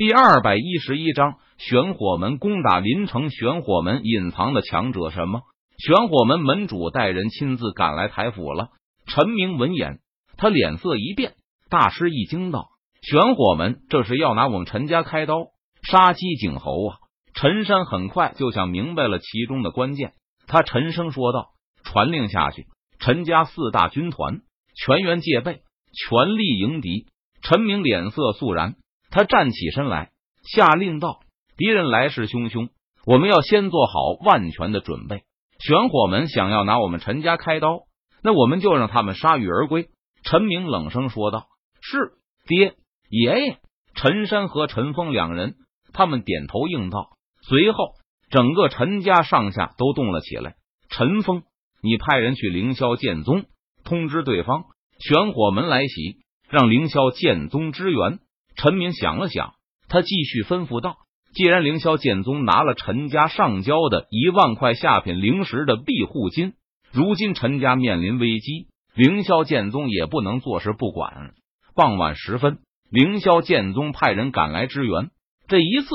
[0.00, 3.28] 第二百一十一章玄火门攻打临城。
[3.28, 5.42] 玄火门隐藏的强者什么？
[5.76, 8.70] 玄火门门主带人亲自赶来台府了。
[9.06, 9.98] 陈明闻言，
[10.38, 11.34] 他脸色一变，
[11.68, 12.70] 大吃一惊道
[13.04, 15.48] ：“玄火门这是要拿我们陈家开刀，
[15.82, 16.96] 杀鸡儆猴啊！”
[17.36, 20.14] 陈山很快就想明白了其中的关键，
[20.46, 21.50] 他沉声说道
[21.84, 22.68] ：“传令下去，
[23.00, 24.40] 陈家四大军团
[24.74, 25.60] 全员戒备，
[25.92, 27.04] 全力迎敌。”
[27.44, 28.76] 陈明脸色肃然。
[29.10, 30.10] 他站起身来，
[30.42, 31.20] 下令道
[31.58, 32.68] ：“敌人来势汹汹，
[33.04, 33.92] 我们要先做好
[34.24, 35.24] 万全的准备。
[35.58, 37.80] 玄火门想要拿我们陈家开刀，
[38.22, 39.88] 那我们就让他们铩羽而归。”
[40.22, 41.46] 陈明冷声说道
[41.82, 42.12] ：“是
[42.46, 42.74] 爹，
[43.08, 43.58] 爷爷。”
[43.96, 45.56] 陈山和陈峰两人，
[45.92, 47.10] 他们点头应道。
[47.42, 47.94] 随后，
[48.30, 50.54] 整个陈家上下都动了起来。
[50.88, 51.42] 陈峰，
[51.82, 53.44] 你派人去凌霄剑宗
[53.84, 54.64] 通知对方，
[55.00, 56.18] 玄火门来袭，
[56.48, 58.20] 让凌霄剑宗支援。
[58.62, 59.54] 陈明想了想，
[59.88, 60.98] 他继续吩咐道
[61.32, 66.52] ：“既然凌霄剑宗拿了陈家上交的一万块下品灵石的庇护金，
[66.92, 71.32] 如今陈家面临危机，凌霄剑宗也不能坐视不管。”
[71.74, 72.58] 傍晚时分，
[72.90, 75.08] 凌霄剑宗派人赶来支援。
[75.48, 75.88] 这一次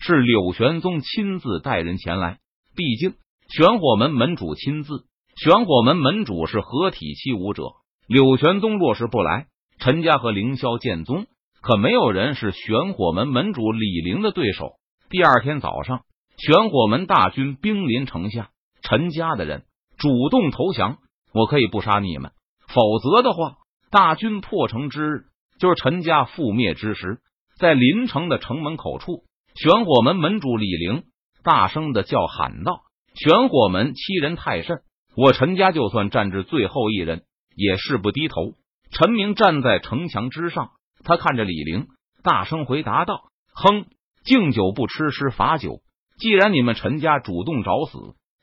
[0.00, 2.38] 是柳玄宗亲自带人前来，
[2.74, 3.14] 毕竟
[3.48, 5.04] 玄火门门主亲自，
[5.36, 7.62] 玄火门门主是合体期武者。
[8.08, 9.46] 柳玄宗若是不来，
[9.78, 11.26] 陈家和凌霄剑宗。
[11.60, 14.72] 可没有人是玄火门门主李陵的对手。
[15.10, 16.02] 第二天早上，
[16.36, 18.50] 玄火门大军兵临城下，
[18.82, 19.64] 陈家的人
[19.96, 20.98] 主动投降，
[21.32, 22.32] 我可以不杀你们，
[22.68, 23.56] 否则的话，
[23.90, 25.24] 大军破城之日
[25.58, 27.18] 就是陈家覆灭之时。
[27.58, 29.24] 在临城的城门口处，
[29.56, 31.02] 玄火门门主李陵
[31.42, 32.82] 大声的叫喊道
[33.18, 34.82] ：“玄火门欺人太甚，
[35.16, 37.24] 我陈家就算战至最后一人，
[37.56, 38.52] 也誓不低头。”
[38.92, 40.70] 陈明站在城墙之上。
[41.04, 41.86] 他看着李陵，
[42.22, 43.22] 大声回答道
[43.54, 43.86] ：“哼，
[44.24, 45.80] 敬酒不吃吃罚酒。
[46.18, 47.98] 既然你们陈家主动找死，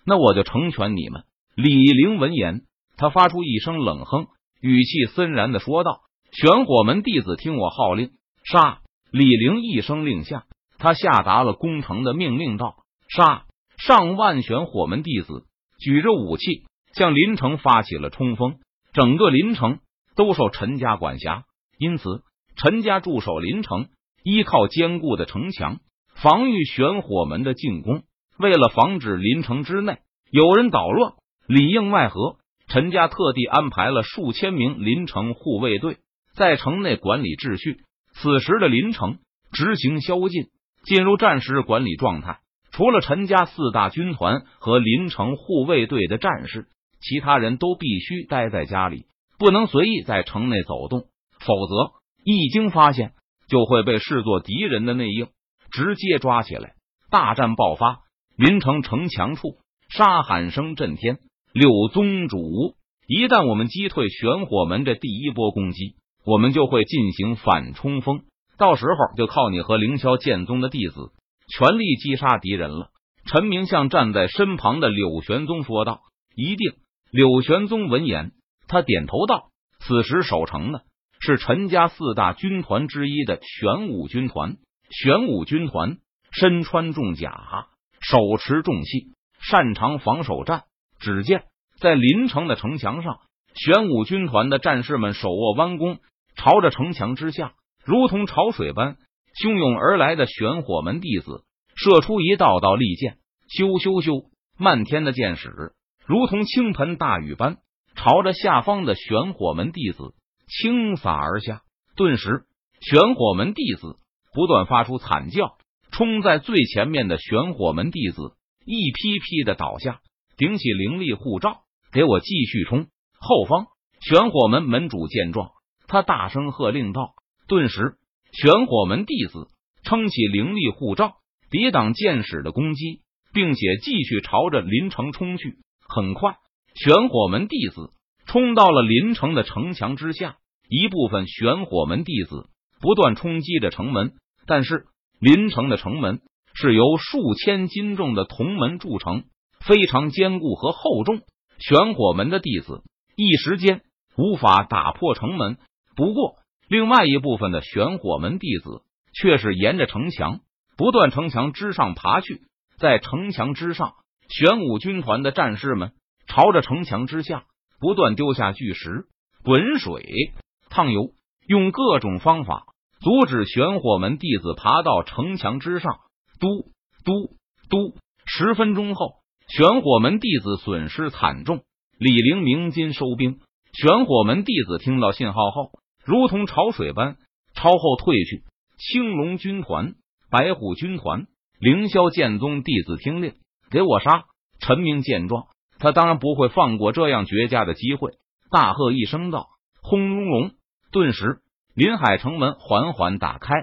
[0.06, 1.24] 那我就成全你们。”
[1.56, 2.62] 李陵闻言，
[2.98, 4.28] 他发出一声冷哼，
[4.62, 6.02] 语气森然的说道
[6.32, 8.12] ：“玄火门弟子，听我号令，
[8.44, 8.80] 杀！”
[9.12, 10.46] 李陵一声令下，
[10.78, 12.76] 他下达了攻城的命令，道
[13.08, 13.46] ：“杀！”
[13.78, 15.46] 上万玄火门弟子
[15.80, 16.64] 举着武器
[16.94, 18.58] 向林城发起了冲锋。
[18.94, 19.80] 整个林城
[20.16, 21.44] 都受陈家管辖，
[21.78, 22.24] 因此。
[22.56, 23.88] 陈家驻守临城，
[24.24, 25.80] 依靠坚固的城墙
[26.16, 28.04] 防御玄火门的进攻。
[28.38, 30.00] 为了防止临城之内
[30.30, 31.14] 有人捣乱，
[31.48, 35.98] 里应外合，陈家特地安排了数千名临城护卫队
[36.34, 37.82] 在城内管理秩序。
[38.14, 39.20] 此时的临城
[39.52, 40.48] 执行宵禁，
[40.86, 42.40] 进入战时管理状态。
[42.72, 46.68] 除了陈家四大军团和临城护卫队的战士，
[47.02, 49.06] 其他人都必须待在家里，
[49.38, 51.02] 不能随意在城内走动，
[51.40, 52.05] 否则。
[52.26, 53.14] 一经发现，
[53.48, 55.28] 就会被视作敌人的内应，
[55.72, 56.74] 直接抓起来。
[57.12, 58.00] 大战爆发，
[58.36, 59.60] 云城城墙处
[59.90, 61.20] 杀喊声震天。
[61.54, 62.76] 柳宗主，
[63.08, 68.24] 一旦我们击退玄火门这第一波攻击，我们就会进行反冲锋，
[68.58, 71.12] 到时候就靠你和凌霄剑宗的弟子
[71.48, 72.90] 全力击杀敌人了。
[73.28, 76.02] 陈明向站在身旁的柳玄宗说道
[76.36, 76.74] ：“一定。”
[77.12, 78.32] 柳玄宗闻言，
[78.68, 79.50] 他点头道
[79.80, 80.80] ：“此时守城呢。”
[81.26, 84.58] 是陈家四大军团之一的玄武军团。
[84.92, 85.98] 玄武军团
[86.32, 87.68] 身穿重甲，
[88.00, 89.08] 手持重器，
[89.42, 90.66] 擅长防守战。
[91.00, 91.46] 只见
[91.80, 93.22] 在临城的城墙上，
[93.56, 95.98] 玄武军团的战士们手握弯弓，
[96.36, 97.54] 朝着城墙之下，
[97.84, 98.98] 如同潮水般
[99.42, 101.44] 汹涌而来的玄火门弟子
[101.76, 103.18] 射出一道道利箭，
[103.50, 104.28] 咻咻咻，
[104.60, 105.74] 漫天的箭矢
[106.06, 107.58] 如同倾盆大雨般
[107.96, 110.14] 朝着下方的玄火门弟子。
[110.48, 111.62] 倾洒而下，
[111.96, 112.46] 顿时
[112.82, 113.98] 玄火门弟子
[114.34, 115.58] 不断发出惨叫。
[115.92, 118.36] 冲在最前面的玄火门弟子
[118.66, 120.02] 一批批的倒下，
[120.36, 121.62] 顶起灵力护罩，
[121.94, 122.88] 给我继续冲！
[123.18, 123.68] 后方
[124.02, 125.52] 玄火门门主见状，
[125.88, 127.14] 他大声喝令道
[127.48, 127.96] ：“顿时，
[128.34, 129.48] 玄火门弟子
[129.84, 131.14] 撑起灵力护罩，
[131.50, 133.00] 抵挡箭矢的攻击，
[133.34, 135.60] 并且继续朝着林城冲去。
[135.88, 136.36] 很快，
[136.74, 137.94] 玄火门弟子。
[138.36, 140.36] 冲到了临城的城墙之下，
[140.68, 142.50] 一部分玄火门弟子
[142.82, 144.12] 不断冲击着城门，
[144.46, 144.88] 但是
[145.22, 146.20] 临城的城门
[146.54, 149.24] 是由数千斤重的铜门铸成，
[149.62, 151.22] 非常坚固和厚重，
[151.60, 152.84] 玄火门的弟子
[153.16, 153.84] 一时间
[154.18, 155.58] 无法打破城门。
[155.96, 156.34] 不过，
[156.68, 158.82] 另外一部分的玄火门弟子
[159.14, 160.42] 却是沿着城墙
[160.76, 162.42] 不断城墙之上爬去，
[162.80, 163.94] 在城墙之上，
[164.28, 165.94] 玄武军团的战士们
[166.28, 167.46] 朝着城墙之下。
[167.80, 169.06] 不断丢下巨石、
[169.44, 170.34] 滚水、
[170.70, 171.12] 烫油，
[171.48, 172.66] 用各种方法
[173.00, 176.00] 阻止玄火门弟子爬到城墙之上。
[176.40, 176.72] 嘟
[177.04, 177.36] 嘟
[177.70, 177.96] 嘟！
[178.26, 179.18] 十分钟后，
[179.48, 181.64] 玄火门弟子损失惨重。
[181.98, 183.40] 李陵鸣金收兵，
[183.72, 185.72] 玄火门弟子听到信号后，
[186.04, 187.18] 如同潮水般
[187.54, 188.44] 朝后退去。
[188.78, 189.96] 青龙军团、
[190.30, 191.28] 白虎军团、
[191.60, 193.36] 凌霄剑宗弟子听令，
[193.70, 194.26] 给我杀！
[194.60, 195.48] 陈明见状，
[195.80, 198.12] 他当然不会放过这样绝佳的机会，
[198.50, 199.48] 大喝一声道
[199.82, 200.52] ：“轰隆隆！”
[200.92, 201.40] 顿时，
[201.74, 203.54] 临海城门缓缓打开，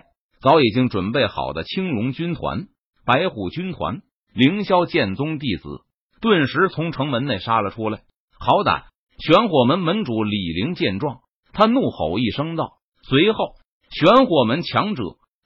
[0.41, 2.67] 早已经准备好的青龙军团、
[3.06, 4.03] 白虎军团、
[4.35, 5.69] 凌霄剑宗弟子
[6.20, 8.00] 顿时从城门内杀了出来。
[8.38, 8.85] 好歹
[9.19, 11.20] 玄火门门主李陵见状，
[11.53, 12.75] 他怒吼一声道
[13.09, 13.55] ：“随后，
[13.91, 15.03] 玄火门强者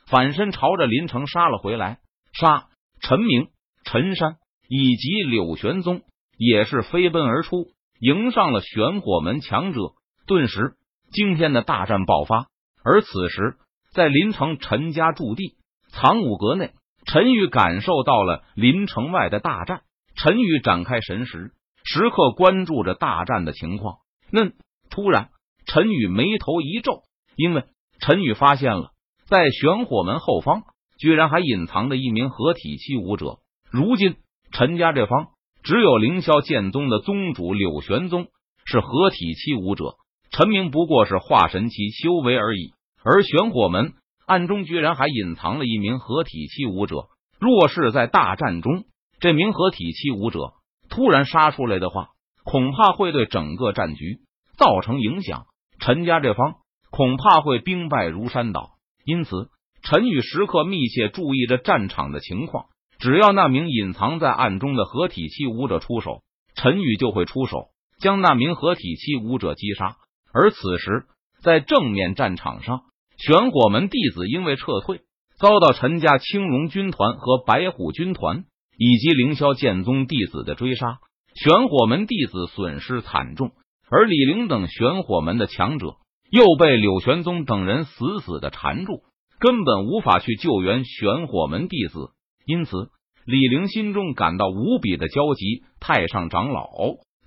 [0.06, 1.98] 反身朝着林城杀了回来。
[2.32, 2.68] 杀！
[3.00, 3.48] 陈明、
[3.84, 4.36] 陈山
[4.68, 6.02] 以及柳玄宗
[6.36, 7.68] 也是飞奔而出，
[8.00, 9.80] 迎上了玄火门强者。
[10.26, 10.74] 顿时，
[11.12, 12.46] 惊天的大战爆发。
[12.84, 13.56] 而此时，
[13.92, 15.56] 在林城陈家驻地
[15.90, 16.72] 藏武阁内，
[17.06, 19.82] 陈宇感受到了林城外的大战。
[20.16, 21.52] 陈宇展开神识。
[21.88, 23.98] 时刻关注着大战的情况。
[24.32, 24.50] 那
[24.90, 25.30] 突然，
[25.66, 27.02] 陈宇眉头一皱，
[27.36, 27.64] 因为
[28.00, 28.90] 陈宇发现了，
[29.26, 30.64] 在玄火门后方
[30.98, 33.38] 居然还隐藏着一名合体期武者。
[33.70, 34.16] 如今
[34.50, 35.28] 陈家这方
[35.66, 38.28] 只有凌霄剑宗的宗主柳玄宗
[38.64, 39.96] 是合体期武者，
[40.30, 42.70] 陈明不过是化神期修为而已。
[43.02, 43.94] 而玄火门
[44.28, 47.08] 暗中居然还隐藏了一名合体期武者。
[47.40, 48.84] 若是在大战中，
[49.18, 50.52] 这名合体期武者。
[50.88, 52.10] 突然杀出来的话，
[52.44, 54.20] 恐怕会对整个战局
[54.56, 55.46] 造成影响。
[55.80, 56.58] 陈家这方
[56.92, 58.74] 恐怕会兵败如山倒。
[59.04, 59.50] 因此，
[59.82, 62.66] 陈宇时刻密切注意着战场的情况。
[62.98, 66.22] 只要那名隐藏在暗中的合体期武者出手，
[66.54, 67.68] 陈宇就会出手
[68.00, 69.96] 将那名合体期武者击杀。
[70.32, 71.06] 而此时，
[71.42, 72.82] 在正面战场上，
[73.16, 75.00] 玄火门弟子因为撤退，
[75.38, 78.44] 遭到陈家青龙军团和白虎军团。
[78.78, 80.98] 以及凌霄剑宗弟子的追杀，
[81.34, 83.52] 玄火门弟子损失惨重，
[83.90, 85.94] 而李陵等玄火门的强者
[86.30, 89.00] 又被柳玄宗等人死死的缠住，
[89.40, 92.10] 根本无法去救援玄火门弟子。
[92.46, 92.90] 因此，
[93.26, 95.64] 李陵心中感到无比的焦急。
[95.80, 96.68] 太上长老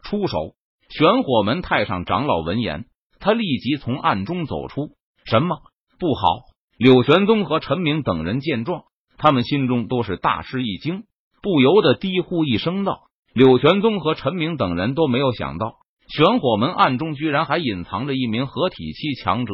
[0.01, 0.55] 出手，
[0.89, 2.85] 玄火门太上长老闻言，
[3.19, 4.91] 他立即从暗中走出。
[5.25, 5.57] 什么
[5.99, 6.23] 不好？
[6.77, 8.83] 柳玄宗和陈明等人见状，
[9.17, 11.03] 他们心中都是大吃一惊。
[11.41, 15.75] 不由得低呼一声道：“柳玄宗和陈明等人都没有想到，
[16.07, 19.53] 玄火门暗中居然还隐藏着一名合体期强者。